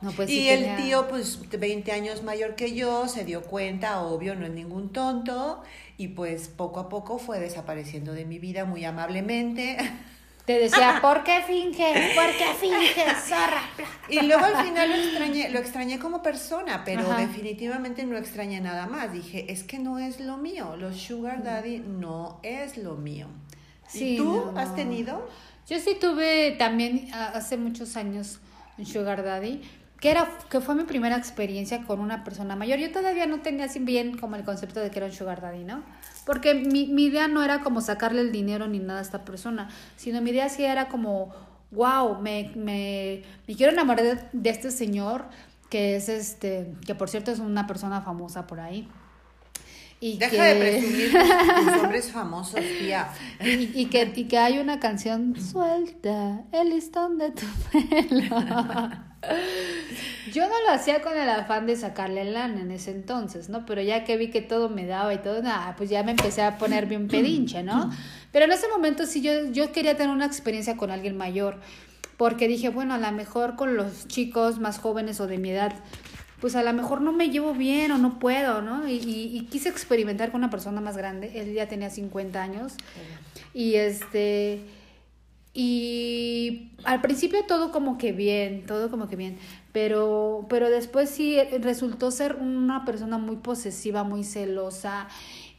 No, 0.00 0.10
pues 0.10 0.28
y 0.28 0.32
sí 0.32 0.48
el 0.48 0.62
tenía- 0.62 0.76
tío, 0.78 1.08
pues 1.08 1.38
20 1.48 1.92
años 1.92 2.24
mayor 2.24 2.56
que 2.56 2.74
yo, 2.74 3.06
se 3.06 3.24
dio 3.24 3.42
cuenta, 3.42 4.00
obvio, 4.00 4.34
no 4.34 4.46
es 4.46 4.50
ningún 4.50 4.92
tonto, 4.92 5.62
y 5.96 6.08
pues 6.08 6.48
poco 6.48 6.80
a 6.80 6.88
poco 6.88 7.20
fue 7.20 7.38
desapareciendo 7.38 8.12
de 8.12 8.24
mi 8.24 8.40
vida 8.40 8.64
muy 8.64 8.84
amablemente. 8.84 9.76
Te 10.44 10.58
decía, 10.58 10.98
¿por 11.00 11.22
qué 11.22 11.42
finges? 11.46 12.14
¿Por 12.16 12.26
qué 12.36 12.46
finges, 12.60 13.16
zorra? 13.28 13.62
Y 14.08 14.22
luego 14.22 14.44
al 14.44 14.64
final 14.64 14.88
lo 14.88 14.96
extrañé, 14.96 15.50
lo 15.50 15.60
extrañé 15.60 16.00
como 16.00 16.20
persona, 16.20 16.82
pero 16.84 17.02
Ajá. 17.02 17.20
definitivamente 17.20 18.04
no 18.04 18.16
extrañé 18.16 18.60
nada 18.60 18.88
más. 18.88 19.12
Dije, 19.12 19.52
es 19.52 19.62
que 19.62 19.78
no 19.78 20.00
es 20.00 20.18
lo 20.18 20.36
mío, 20.36 20.74
los 20.76 20.96
sugar 20.96 21.44
daddy 21.44 21.78
no 21.78 22.40
es 22.42 22.76
lo 22.76 22.96
mío. 22.96 23.28
Sí, 23.90 24.14
¿Y 24.14 24.16
tú 24.16 24.52
no, 24.52 24.60
has 24.60 24.74
tenido? 24.74 25.28
Yo 25.68 25.78
sí 25.78 25.96
tuve 26.00 26.52
también 26.52 27.08
hace 27.12 27.56
muchos 27.56 27.96
años 27.96 28.38
un 28.78 28.86
sugar 28.86 29.24
daddy, 29.24 29.62
que 30.00 30.10
era 30.10 30.28
que 30.48 30.60
fue 30.60 30.74
mi 30.74 30.84
primera 30.84 31.16
experiencia 31.16 31.82
con 31.82 32.00
una 32.00 32.24
persona 32.24 32.56
mayor. 32.56 32.78
Yo 32.78 32.90
todavía 32.90 33.26
no 33.26 33.40
tenía 33.40 33.66
así 33.66 33.78
bien 33.78 34.16
como 34.16 34.36
el 34.36 34.44
concepto 34.44 34.80
de 34.80 34.90
que 34.90 34.98
era 34.98 35.06
un 35.06 35.12
sugar 35.12 35.40
daddy, 35.40 35.64
¿no? 35.64 35.82
Porque 36.24 36.54
mi, 36.54 36.86
mi 36.86 37.04
idea 37.04 37.28
no 37.28 37.42
era 37.42 37.60
como 37.60 37.80
sacarle 37.80 38.20
el 38.22 38.32
dinero 38.32 38.66
ni 38.68 38.78
nada 38.78 39.00
a 39.00 39.02
esta 39.02 39.24
persona, 39.24 39.68
sino 39.96 40.20
mi 40.22 40.30
idea 40.30 40.48
sí 40.48 40.64
era 40.64 40.88
como, 40.88 41.34
wow, 41.70 42.20
me, 42.20 42.52
me, 42.54 43.22
me 43.46 43.54
quiero 43.54 43.72
enamorar 43.72 44.04
de, 44.04 44.18
de 44.32 44.50
este 44.50 44.70
señor 44.70 45.24
que 45.70 45.96
es 45.96 46.08
este, 46.08 46.74
que 46.84 46.94
por 46.94 47.08
cierto 47.08 47.30
es 47.30 47.38
una 47.38 47.66
persona 47.66 48.02
famosa 48.02 48.46
por 48.46 48.60
ahí. 48.60 48.88
Y 50.00 50.16
Deja 50.16 50.30
que... 50.30 50.42
de 50.42 50.60
presumir 50.60 51.12
tus, 51.12 51.64
tus 51.72 51.82
hombres 51.82 52.10
famosos, 52.10 52.60
tía. 52.80 53.08
Y, 53.44 53.80
y 53.80 53.86
que, 53.86 54.12
y 54.16 54.24
que 54.24 54.38
hay 54.38 54.58
una 54.58 54.80
canción 54.80 55.38
suelta 55.40 56.42
el 56.52 56.70
listón 56.70 57.18
de 57.18 57.30
tu 57.30 57.46
pelo. 57.70 58.36
Yo 60.32 60.48
no 60.48 60.54
lo 60.66 60.72
hacía 60.72 61.02
con 61.02 61.16
el 61.18 61.28
afán 61.28 61.66
de 61.66 61.76
sacarle 61.76 62.24
lana 62.24 62.60
en 62.60 62.70
ese 62.70 62.92
entonces, 62.92 63.48
¿no? 63.48 63.66
Pero 63.66 63.82
ya 63.82 64.04
que 64.04 64.16
vi 64.16 64.30
que 64.30 64.40
todo 64.40 64.68
me 64.68 64.86
daba 64.86 65.12
y 65.12 65.18
todo, 65.18 65.42
nada, 65.42 65.74
pues 65.76 65.90
ya 65.90 66.02
me 66.02 66.12
empecé 66.12 66.42
a 66.42 66.56
poner 66.56 66.86
bien 66.86 67.08
pedinche, 67.08 67.62
¿no? 67.62 67.90
Pero 68.32 68.44
en 68.44 68.52
ese 68.52 68.68
momento 68.68 69.06
sí 69.06 69.20
yo, 69.20 69.50
yo 69.50 69.72
quería 69.72 69.96
tener 69.96 70.14
una 70.14 70.26
experiencia 70.26 70.76
con 70.76 70.90
alguien 70.90 71.16
mayor, 71.16 71.58
porque 72.16 72.48
dije, 72.48 72.68
bueno, 72.68 72.94
a 72.94 72.98
lo 72.98 73.12
mejor 73.12 73.56
con 73.56 73.76
los 73.76 74.06
chicos 74.06 74.58
más 74.58 74.78
jóvenes 74.78 75.20
o 75.20 75.26
de 75.26 75.38
mi 75.38 75.50
edad, 75.50 75.74
pues 76.40 76.56
a 76.56 76.62
lo 76.62 76.72
mejor 76.72 77.00
no 77.02 77.12
me 77.12 77.28
llevo 77.30 77.52
bien 77.54 77.90
o 77.92 77.98
no 77.98 78.18
puedo, 78.18 78.62
¿no? 78.62 78.88
Y, 78.88 78.94
y- 78.94 79.36
y 79.36 79.46
quise 79.46 79.68
experimentar 79.68 80.30
con 80.30 80.40
una 80.40 80.50
persona 80.50 80.80
más 80.80 80.96
grande, 80.96 81.30
él 81.34 81.52
ya 81.52 81.68
tenía 81.68 81.90
50 81.90 82.42
años, 82.42 82.74
y 83.54 83.74
este... 83.74 84.60
Y 85.52 86.70
al 86.84 87.00
principio 87.00 87.44
todo 87.46 87.72
como 87.72 87.98
que 87.98 88.12
bien, 88.12 88.64
todo 88.66 88.88
como 88.88 89.08
que 89.08 89.16
bien, 89.16 89.36
pero, 89.72 90.46
pero 90.48 90.70
después 90.70 91.10
sí 91.10 91.38
resultó 91.60 92.12
ser 92.12 92.36
una 92.36 92.84
persona 92.84 93.18
muy 93.18 93.34
posesiva, 93.36 94.04
muy 94.04 94.22
celosa, 94.22 95.08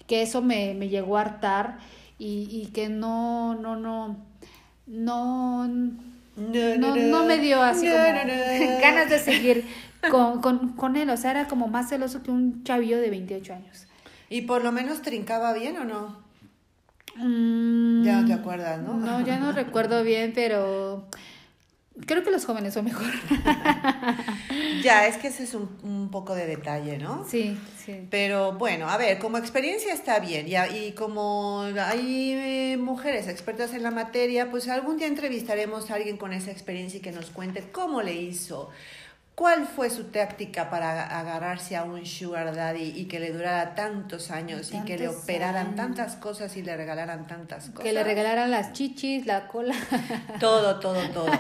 que 0.07 0.21
eso 0.21 0.41
me, 0.41 0.73
me 0.75 0.87
llegó 0.87 1.17
a 1.17 1.21
hartar 1.21 1.79
y, 2.17 2.47
y 2.49 2.67
que 2.73 2.87
no, 2.87 3.55
no, 3.55 3.75
no, 3.75 4.17
no, 4.87 5.67
no, 5.67 6.95
no, 7.09 7.25
me 7.25 7.37
dio 7.39 7.61
así 7.61 7.85
como 7.87 7.97
ganas 8.81 9.09
de 9.09 9.19
seguir 9.19 9.65
con, 10.09 10.41
con, 10.41 10.69
con 10.73 10.95
él, 10.95 11.09
o 11.09 11.17
sea, 11.17 11.31
era 11.31 11.47
como 11.47 11.67
más 11.67 11.89
celoso 11.89 12.23
que 12.23 12.31
un 12.31 12.63
chavillo 12.63 12.99
de 12.99 13.09
28 13.09 13.53
años. 13.53 13.87
¿Y 14.29 14.43
por 14.43 14.63
lo 14.63 14.71
menos 14.71 15.01
trincaba 15.01 15.53
bien 15.53 15.77
o 15.77 15.83
no? 15.83 16.21
Mm, 17.15 18.03
ya 18.03 18.21
no 18.21 18.27
te 18.27 18.33
acuerdas, 18.33 18.81
¿no? 18.81 18.93
No, 18.95 19.21
ya 19.25 19.37
no 19.37 19.51
recuerdo 19.51 20.03
bien, 20.03 20.31
pero 20.33 21.05
creo 22.05 22.23
que 22.23 22.31
los 22.31 22.45
jóvenes 22.45 22.73
son 22.73 22.85
mejor. 22.85 23.07
ya, 24.83 25.07
es 25.07 25.17
que 25.17 25.27
ese 25.27 25.43
es 25.43 25.53
un, 25.53 25.69
un, 25.83 26.09
poco 26.09 26.33
de 26.33 26.45
detalle, 26.45 26.97
¿no? 26.97 27.25
Sí, 27.27 27.57
sí. 27.83 28.07
Pero 28.09 28.53
bueno, 28.53 28.89
a 28.89 28.97
ver, 28.97 29.19
como 29.19 29.37
experiencia 29.37 29.93
está 29.93 30.19
bien, 30.19 30.47
ya, 30.47 30.69
y 30.69 30.93
como 30.93 31.63
hay 31.77 32.31
eh, 32.31 32.77
mujeres 32.77 33.27
expertas 33.27 33.73
en 33.73 33.83
la 33.83 33.91
materia, 33.91 34.49
pues 34.49 34.69
algún 34.69 34.97
día 34.97 35.07
entrevistaremos 35.07 35.91
a 35.91 35.95
alguien 35.95 36.17
con 36.17 36.33
esa 36.33 36.51
experiencia 36.51 36.99
y 36.99 37.01
que 37.01 37.11
nos 37.11 37.29
cuente 37.29 37.63
cómo 37.71 38.01
le 38.01 38.13
hizo. 38.13 38.69
¿Cuál 39.41 39.65
fue 39.65 39.89
su 39.89 40.03
táctica 40.03 40.69
para 40.69 41.19
agarrarse 41.19 41.75
a 41.75 41.83
un 41.83 42.05
sugar 42.05 42.55
daddy 42.55 42.93
y 42.95 43.05
que 43.05 43.19
le 43.19 43.31
durara 43.31 43.73
tantos 43.73 44.29
años 44.29 44.71
y 44.71 44.79
que 44.83 44.99
le 44.99 45.07
operaran 45.07 45.75
tantas 45.75 46.15
cosas 46.15 46.55
y 46.57 46.61
le 46.61 46.77
regalaran 46.77 47.25
tantas 47.25 47.71
cosas? 47.71 47.81
Que 47.81 47.91
le 47.91 48.03
regalaran 48.03 48.51
las 48.51 48.73
chichis, 48.73 49.25
la 49.25 49.47
cola. 49.47 49.73
Todo, 50.39 50.79
todo, 50.79 51.09
todo. 51.09 51.31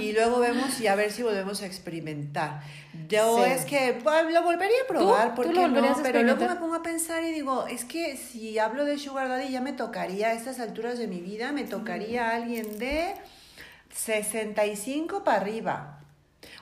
Y 0.00 0.12
luego 0.12 0.38
vemos 0.38 0.80
y 0.80 0.86
a 0.86 0.94
ver 0.94 1.10
si 1.10 1.24
volvemos 1.24 1.60
a 1.62 1.66
experimentar. 1.66 2.60
Yo 3.08 3.44
es 3.44 3.64
que 3.64 4.00
lo 4.04 4.42
volvería 4.44 4.76
a 4.84 4.86
probar, 4.86 5.34
porque 5.34 5.52
no, 5.52 5.96
pero 6.00 6.22
luego 6.22 6.46
me 6.46 6.54
pongo 6.54 6.76
a 6.76 6.82
pensar 6.84 7.24
y 7.24 7.32
digo, 7.32 7.66
es 7.66 7.84
que 7.84 8.16
si 8.16 8.56
hablo 8.60 8.84
de 8.84 8.98
sugar 8.98 9.28
daddy 9.28 9.50
ya 9.50 9.60
me 9.60 9.72
tocaría 9.72 10.28
a 10.28 10.32
estas 10.34 10.60
alturas 10.60 10.96
de 10.96 11.08
mi 11.08 11.20
vida, 11.20 11.50
me 11.50 11.64
tocaría 11.64 12.30
a 12.30 12.36
alguien 12.36 12.78
de 12.78 13.16
65 13.92 15.24
para 15.24 15.38
arriba. 15.38 15.97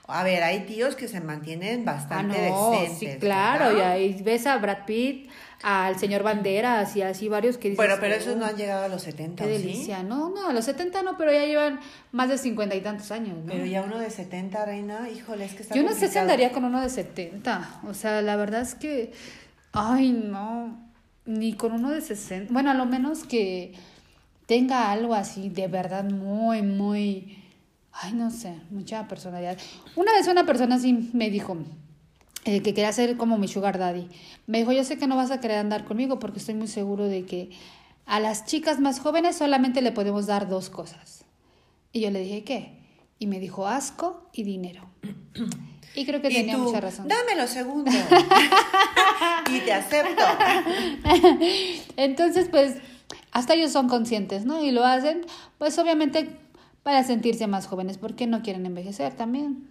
A 0.09 0.23
ver, 0.23 0.43
hay 0.45 0.61
tíos 0.61 0.95
que 0.95 1.09
se 1.09 1.21
mantienen 1.21 1.85
bastante 1.85 2.37
ah, 2.47 2.51
no, 2.51 2.71
decentes. 2.71 2.99
Sí, 2.99 3.19
claro, 3.19 3.77
y 3.77 3.81
ahí 3.81 4.23
ves 4.23 4.47
a 4.47 4.57
Brad 4.59 4.85
Pitt, 4.87 5.29
al 5.63 5.99
señor 5.99 6.23
Banderas 6.23 6.95
y 6.95 7.03
así 7.03 7.29
varios 7.29 7.59
que 7.59 7.71
dicen. 7.71 7.85
Bueno, 7.85 7.97
pero 8.01 8.15
esos 8.15 8.37
no 8.37 8.45
han 8.45 8.57
llegado 8.57 8.85
a 8.85 8.89
los 8.89 9.03
70, 9.03 9.45
Qué 9.45 9.51
delicia. 9.51 10.03
No, 10.03 10.31
no, 10.31 10.49
a 10.49 10.53
los 10.53 10.65
70 10.65 11.03
no, 11.03 11.17
pero 11.17 11.33
ya 11.33 11.45
llevan 11.45 11.81
más 12.13 12.29
de 12.29 12.39
50 12.39 12.77
y 12.77 12.81
tantos 12.83 13.11
años, 13.11 13.37
¿no? 13.39 13.53
Pero 13.53 13.67
ya 13.67 13.83
uno 13.83 13.99
de 13.99 14.11
70, 14.11 14.65
reina, 14.65 15.09
híjole, 15.11 15.45
es 15.45 15.55
que 15.55 15.63
está 15.63 15.75
Yo 15.75 15.83
no 15.83 15.93
sé 15.93 16.09
si 16.09 16.19
andaría 16.19 16.53
con 16.53 16.65
uno 16.65 16.81
de 16.81 16.89
70. 16.89 17.81
O 17.89 17.95
sea, 17.95 18.23
la 18.23 18.37
verdad 18.37 18.63
es 18.63 18.75
que. 18.75 19.13
Ay, 19.73 20.13
no. 20.13 20.79
Ni 21.25 21.55
con 21.55 21.73
uno 21.73 21.91
de 21.91 22.01
60. 22.01 22.53
Bueno, 22.53 22.71
a 22.71 22.75
lo 22.75 22.87
menos 22.87 23.25
que 23.25 23.75
tenga 24.47 24.93
algo 24.93 25.15
así 25.15 25.49
de 25.49 25.67
verdad 25.67 26.05
muy, 26.05 26.63
muy 26.63 27.39
ay, 28.03 28.13
no 28.13 28.31
sé, 28.31 28.55
mucha 28.71 29.09
personalidad. 29.09 29.59
Una 29.95 30.13
vez 30.13 30.29
una 30.29 30.45
persona 30.45 30.77
así 30.77 31.11
me 31.13 31.31
dijo 31.31 31.57
eh, 32.45 32.63
que 32.63 32.75
quería 32.75 32.93
ser 32.93 33.17
como 33.17 33.39
mi 33.39 33.49
sugar 33.49 33.79
daddy. 33.79 34.09
Me 34.47 34.59
dijo, 34.59 34.73
yo 34.73 34.85
sé 34.85 34.99
que 34.99 35.07
no 35.07 35.17
vas 35.17 35.31
a 35.31 35.41
querer 35.41 35.59
andar 35.59 35.85
conmigo 35.85 36.19
porque 36.19 36.39
estoy 36.39 36.55
muy 36.55 36.69
seguro 36.69 37.05
de 37.07 37.25
que 37.25 37.51
a 38.05 38.21
las 38.21 38.47
chicas 38.47 38.81
más 38.81 39.01
jóvenes 39.01 39.37
solamente 39.37 39.83
le 39.83 39.93
podemos 39.93 40.27
dar 40.27 40.49
dos 40.49 40.71
cosas. 40.71 41.25
Y 41.93 42.01
yo 42.01 42.11
le 42.11 42.21
dije, 42.21 42.45
¿qué? 42.45 42.79
Y 43.19 43.27
me 43.27 43.41
dijo, 43.41 43.67
asco 43.67 44.29
y 44.33 44.45
dinero. 44.45 44.89
Y 45.95 46.05
creo 46.05 46.21
que 46.21 46.29
tenía 46.29 46.59
mucha 46.59 46.81
razón. 46.81 47.09
Dámelo 47.09 47.47
segundo. 47.47 47.91
y 49.51 49.61
te 49.61 49.73
acepto. 49.73 50.23
Entonces, 51.97 52.49
pues, 52.51 52.77
hasta 53.33 53.55
ellos 53.55 53.73
son 53.73 53.89
conscientes, 53.89 54.45
¿no? 54.45 54.63
Y 54.63 54.71
lo 54.71 54.85
hacen, 54.85 55.25
pues 55.59 55.79
obviamente 55.79 56.39
para 56.87 57.03
sentirse 57.03 57.49
más 57.49 57.67
jóvenes, 57.67 57.99
porque 57.99 58.29
no 58.29 58.43
quieren 58.43 58.65
envejecer 58.65 59.13
también. 59.15 59.69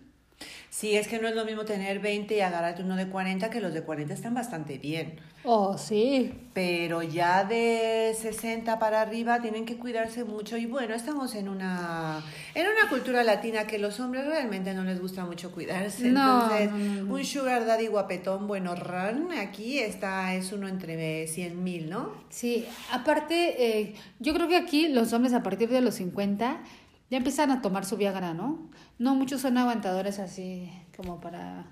Sí, 0.70 0.98
es 0.98 1.08
que 1.08 1.18
no 1.18 1.30
es 1.30 1.34
lo 1.34 1.46
mismo 1.46 1.64
tener 1.64 2.00
20 2.00 2.36
y 2.36 2.42
agarrarte 2.42 2.84
uno 2.84 2.98
de 2.98 3.08
40, 3.08 3.50
que 3.50 3.62
los 3.62 3.74
de 3.74 3.84
40 3.84 4.14
están 4.14 4.34
bastante 4.34 4.78
bien. 4.80 5.22
Oh, 5.46 5.78
sí. 5.78 6.34
Pero 6.54 7.02
ya 7.04 7.46
de 7.46 8.14
60 8.20 8.78
para 8.80 9.00
arriba 9.00 9.42
tienen 9.42 9.66
que 9.66 9.78
cuidarse 9.78 10.26
mucho. 10.26 10.58
Y 10.58 10.66
bueno, 10.66 10.94
estamos 10.94 11.36
en 11.36 11.48
una, 11.48 12.22
en 12.54 12.68
una 12.68 12.90
cultura 12.90 13.24
latina 13.24 13.66
que 13.66 13.80
los 13.80 14.02
hombres 14.02 14.26
realmente 14.26 14.74
no 14.74 14.84
les 14.84 15.00
gusta 15.00 15.24
mucho 15.24 15.54
cuidarse. 15.54 16.10
No, 16.10 16.52
Entonces, 16.58 17.04
un 17.08 17.24
sugar 17.24 17.66
daddy 17.66 17.88
guapetón, 17.88 18.46
bueno, 18.46 18.76
run, 18.76 19.32
aquí 19.32 19.80
está, 19.80 20.36
es 20.36 20.52
uno 20.52 20.68
entre 20.68 21.28
100 21.28 21.64
mil, 21.64 21.90
¿no? 21.90 22.12
Sí, 22.30 22.66
aparte, 22.92 23.56
eh, 23.80 23.96
yo 24.20 24.34
creo 24.34 24.50
que 24.50 24.58
aquí 24.58 24.90
los 24.90 25.14
hombres 25.14 25.34
a 25.34 25.44
partir 25.44 25.70
de 25.70 25.80
los 25.80 25.96
50 25.96 26.60
ya 27.10 27.18
empiezan 27.18 27.52
a 27.52 27.62
tomar 27.62 27.86
su 27.86 27.98
Viagra, 27.98 28.34
¿no? 28.34 28.70
No 28.98 29.16
muchos 29.16 29.42
son 29.42 29.58
aguantadores 29.58 30.20
así 30.20 30.72
como 30.96 31.20
para, 31.20 31.66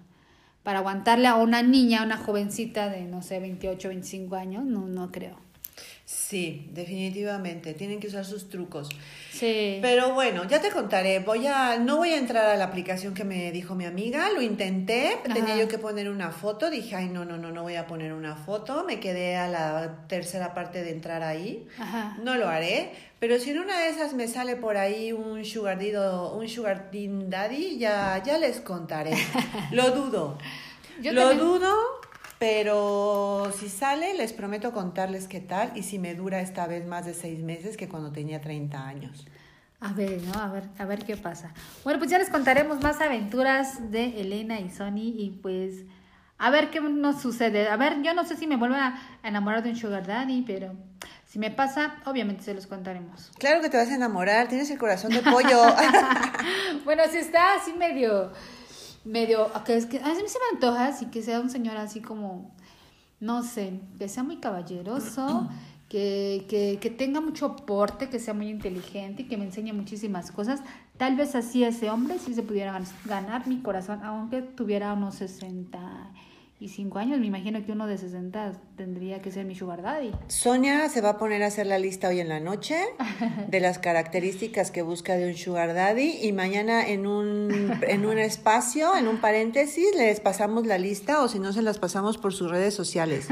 para 0.63 0.79
aguantarle 0.79 1.27
a 1.27 1.35
una 1.35 1.63
niña, 1.63 2.01
a 2.01 2.05
una 2.05 2.17
jovencita 2.17 2.89
de, 2.89 3.05
no 3.05 3.21
sé, 3.21 3.39
28, 3.39 3.89
25 3.89 4.35
años, 4.35 4.65
no, 4.65 4.87
no 4.87 5.11
creo. 5.11 5.37
Sí, 6.13 6.67
definitivamente, 6.71 7.73
tienen 7.73 7.99
que 7.99 8.07
usar 8.07 8.23
sus 8.23 8.47
trucos. 8.47 8.89
Sí. 9.31 9.79
Pero 9.81 10.13
bueno, 10.13 10.47
ya 10.47 10.61
te 10.61 10.69
contaré. 10.69 11.19
Voy 11.19 11.47
a, 11.47 11.77
no 11.77 11.97
voy 11.97 12.09
a 12.09 12.17
entrar 12.17 12.45
a 12.45 12.55
la 12.55 12.65
aplicación 12.65 13.15
que 13.15 13.23
me 13.23 13.51
dijo 13.51 13.73
mi 13.73 13.85
amiga. 13.85 14.29
Lo 14.29 14.41
intenté. 14.41 15.17
Tenía 15.33 15.57
yo 15.57 15.67
que 15.67 15.79
poner 15.79 16.09
una 16.09 16.31
foto. 16.31 16.69
Dije, 16.69 16.95
ay, 16.95 17.09
no, 17.09 17.25
no, 17.25 17.37
no, 17.37 17.51
no 17.51 17.63
voy 17.63 17.75
a 17.75 17.87
poner 17.87 18.13
una 18.13 18.35
foto. 18.35 18.83
Me 18.83 18.99
quedé 18.99 19.35
a 19.35 19.47
la 19.47 20.05
tercera 20.07 20.53
parte 20.53 20.83
de 20.83 20.91
entrar 20.91 21.23
ahí. 21.23 21.67
Ajá. 21.79 22.17
No 22.23 22.35
lo 22.35 22.47
haré. 22.47 22.91
Pero 23.19 23.39
si 23.39 23.49
en 23.49 23.59
una 23.59 23.79
de 23.79 23.89
esas 23.89 24.13
me 24.13 24.27
sale 24.27 24.55
por 24.55 24.77
ahí 24.77 25.13
un 25.13 25.43
sugar, 25.45 25.79
un 26.35 26.47
sugar 26.47 26.89
daddy, 26.91 27.77
ya, 27.79 28.21
ya 28.23 28.37
les 28.37 28.61
contaré. 28.61 29.13
lo 29.71 29.91
dudo. 29.91 30.37
lo 31.01 31.33
dudo 31.33 31.92
pero 32.43 33.53
si 33.57 33.69
sale, 33.69 34.15
les 34.15 34.33
prometo 34.33 34.73
contarles 34.73 35.29
qué 35.29 35.39
tal 35.39 35.71
y 35.77 35.83
si 35.83 35.97
me 35.97 36.13
dura 36.13 36.41
esta 36.41 36.67
vez 36.67 36.85
más 36.85 37.05
de 37.05 37.13
seis 37.13 37.39
meses 37.39 37.77
que 37.77 37.87
cuando 37.87 38.11
tenía 38.11 38.41
30 38.41 38.85
años. 38.85 39.25
A 39.79 39.93
ver, 39.93 40.21
¿no? 40.23 40.33
A 40.33 40.49
ver, 40.49 40.63
a 40.77 40.83
ver 40.83 41.05
qué 41.05 41.15
pasa. 41.15 41.53
Bueno, 41.85 41.99
pues 41.99 42.11
ya 42.11 42.19
les 42.19 42.29
contaremos 42.29 42.81
más 42.81 42.99
aventuras 42.99 43.89
de 43.91 44.19
Elena 44.19 44.59
y 44.59 44.69
Sony 44.69 45.13
y 45.15 45.39
pues 45.41 45.85
a 46.37 46.49
ver 46.49 46.69
qué 46.69 46.81
nos 46.81 47.21
sucede. 47.21 47.69
A 47.69 47.77
ver, 47.77 48.01
yo 48.01 48.13
no 48.13 48.25
sé 48.25 48.35
si 48.35 48.45
me 48.45 48.57
vuelvo 48.57 48.75
a 48.75 48.99
enamorar 49.23 49.63
de 49.63 49.69
un 49.69 49.77
sugar 49.77 50.05
daddy, 50.05 50.43
pero 50.45 50.75
si 51.25 51.39
me 51.39 51.49
pasa, 51.49 51.95
obviamente 52.03 52.43
se 52.43 52.53
los 52.53 52.67
contaremos. 52.67 53.31
Claro 53.39 53.61
que 53.61 53.69
te 53.69 53.77
vas 53.77 53.87
a 53.87 53.95
enamorar, 53.95 54.49
tienes 54.49 54.69
el 54.69 54.77
corazón 54.77 55.13
de 55.13 55.21
pollo. 55.21 55.63
bueno, 56.83 57.03
si 57.09 57.19
está 57.19 57.55
así 57.55 57.71
medio 57.71 58.33
medio, 59.05 59.51
que 59.65 59.75
es 59.75 59.85
que 59.85 59.99
a 59.99 60.07
mí 60.07 60.15
se 60.27 60.39
me 60.39 60.55
antoja 60.55 60.87
así 60.87 61.07
que 61.07 61.21
sea 61.21 61.39
un 61.39 61.49
señor 61.49 61.77
así 61.77 62.01
como, 62.01 62.51
no 63.19 63.43
sé, 63.43 63.79
que 63.97 64.07
sea 64.07 64.23
muy 64.23 64.37
caballeroso, 64.37 65.49
que, 65.89 66.45
que, 66.49 66.79
que 66.81 66.89
tenga 66.89 67.21
mucho 67.21 67.55
porte, 67.55 68.09
que 68.09 68.19
sea 68.19 68.33
muy 68.33 68.49
inteligente 68.49 69.23
y 69.23 69.27
que 69.27 69.37
me 69.37 69.45
enseñe 69.45 69.73
muchísimas 69.73 70.31
cosas. 70.31 70.61
Tal 70.97 71.15
vez 71.15 71.35
así 71.35 71.63
ese 71.63 71.89
hombre 71.89 72.17
sí 72.19 72.33
se 72.33 72.43
pudiera 72.43 72.79
ganar 73.05 73.47
mi 73.47 73.61
corazón, 73.61 74.03
aunque 74.03 74.41
tuviera 74.41 74.93
unos 74.93 75.15
60 75.15 75.79
y 76.59 76.69
cinco 76.69 76.99
años, 76.99 77.19
me 77.19 77.25
imagino 77.25 77.65
que 77.65 77.73
uno 77.73 77.87
de 77.87 77.97
60 77.97 78.53
tendría 78.77 79.21
que 79.21 79.31
ser 79.31 79.45
mi 79.45 79.53
sugar 79.53 79.81
daddy. 79.81 80.11
Sonia 80.27 80.87
se 80.87 81.01
va 81.01 81.09
a 81.09 81.17
poner 81.17 81.43
a 81.43 81.47
hacer 81.47 81.67
la 81.67 81.77
lista 81.77 82.07
hoy 82.07 82.21
en 82.21 82.29
la 82.29 82.39
noche 82.39 82.77
de 83.47 83.59
las 83.59 83.79
características 83.79 84.71
que 84.71 84.81
busca 84.81 85.15
de 85.15 85.27
un 85.29 85.35
sugar 85.35 85.73
daddy 85.73 86.19
y 86.21 86.31
mañana 86.31 86.87
en 86.87 87.05
un, 87.05 87.79
en 87.81 88.05
un 88.05 88.17
espacio, 88.17 88.95
en 88.95 89.07
un 89.07 89.17
paréntesis, 89.17 89.87
les 89.97 90.19
pasamos 90.21 90.65
la 90.65 90.77
lista 90.77 91.21
o 91.21 91.27
si 91.27 91.39
no 91.39 91.51
se 91.51 91.61
las 91.61 91.79
pasamos 91.79 92.17
por 92.17 92.33
sus 92.33 92.49
redes 92.49 92.73
sociales. 92.73 93.27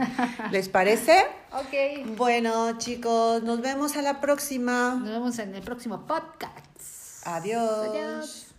¿Les 0.51 0.69
parece? 0.69 1.23
Ok. 1.51 2.15
Bueno, 2.15 2.77
chicos, 2.77 3.43
nos 3.43 3.59
vemos 3.59 3.97
a 3.97 4.01
la 4.01 4.21
próxima. 4.21 4.95
Nos 4.95 5.09
vemos 5.09 5.37
en 5.37 5.53
el 5.53 5.61
próximo 5.61 6.07
podcast. 6.07 7.25
Adiós. 7.25 7.89
Adiós. 7.89 8.50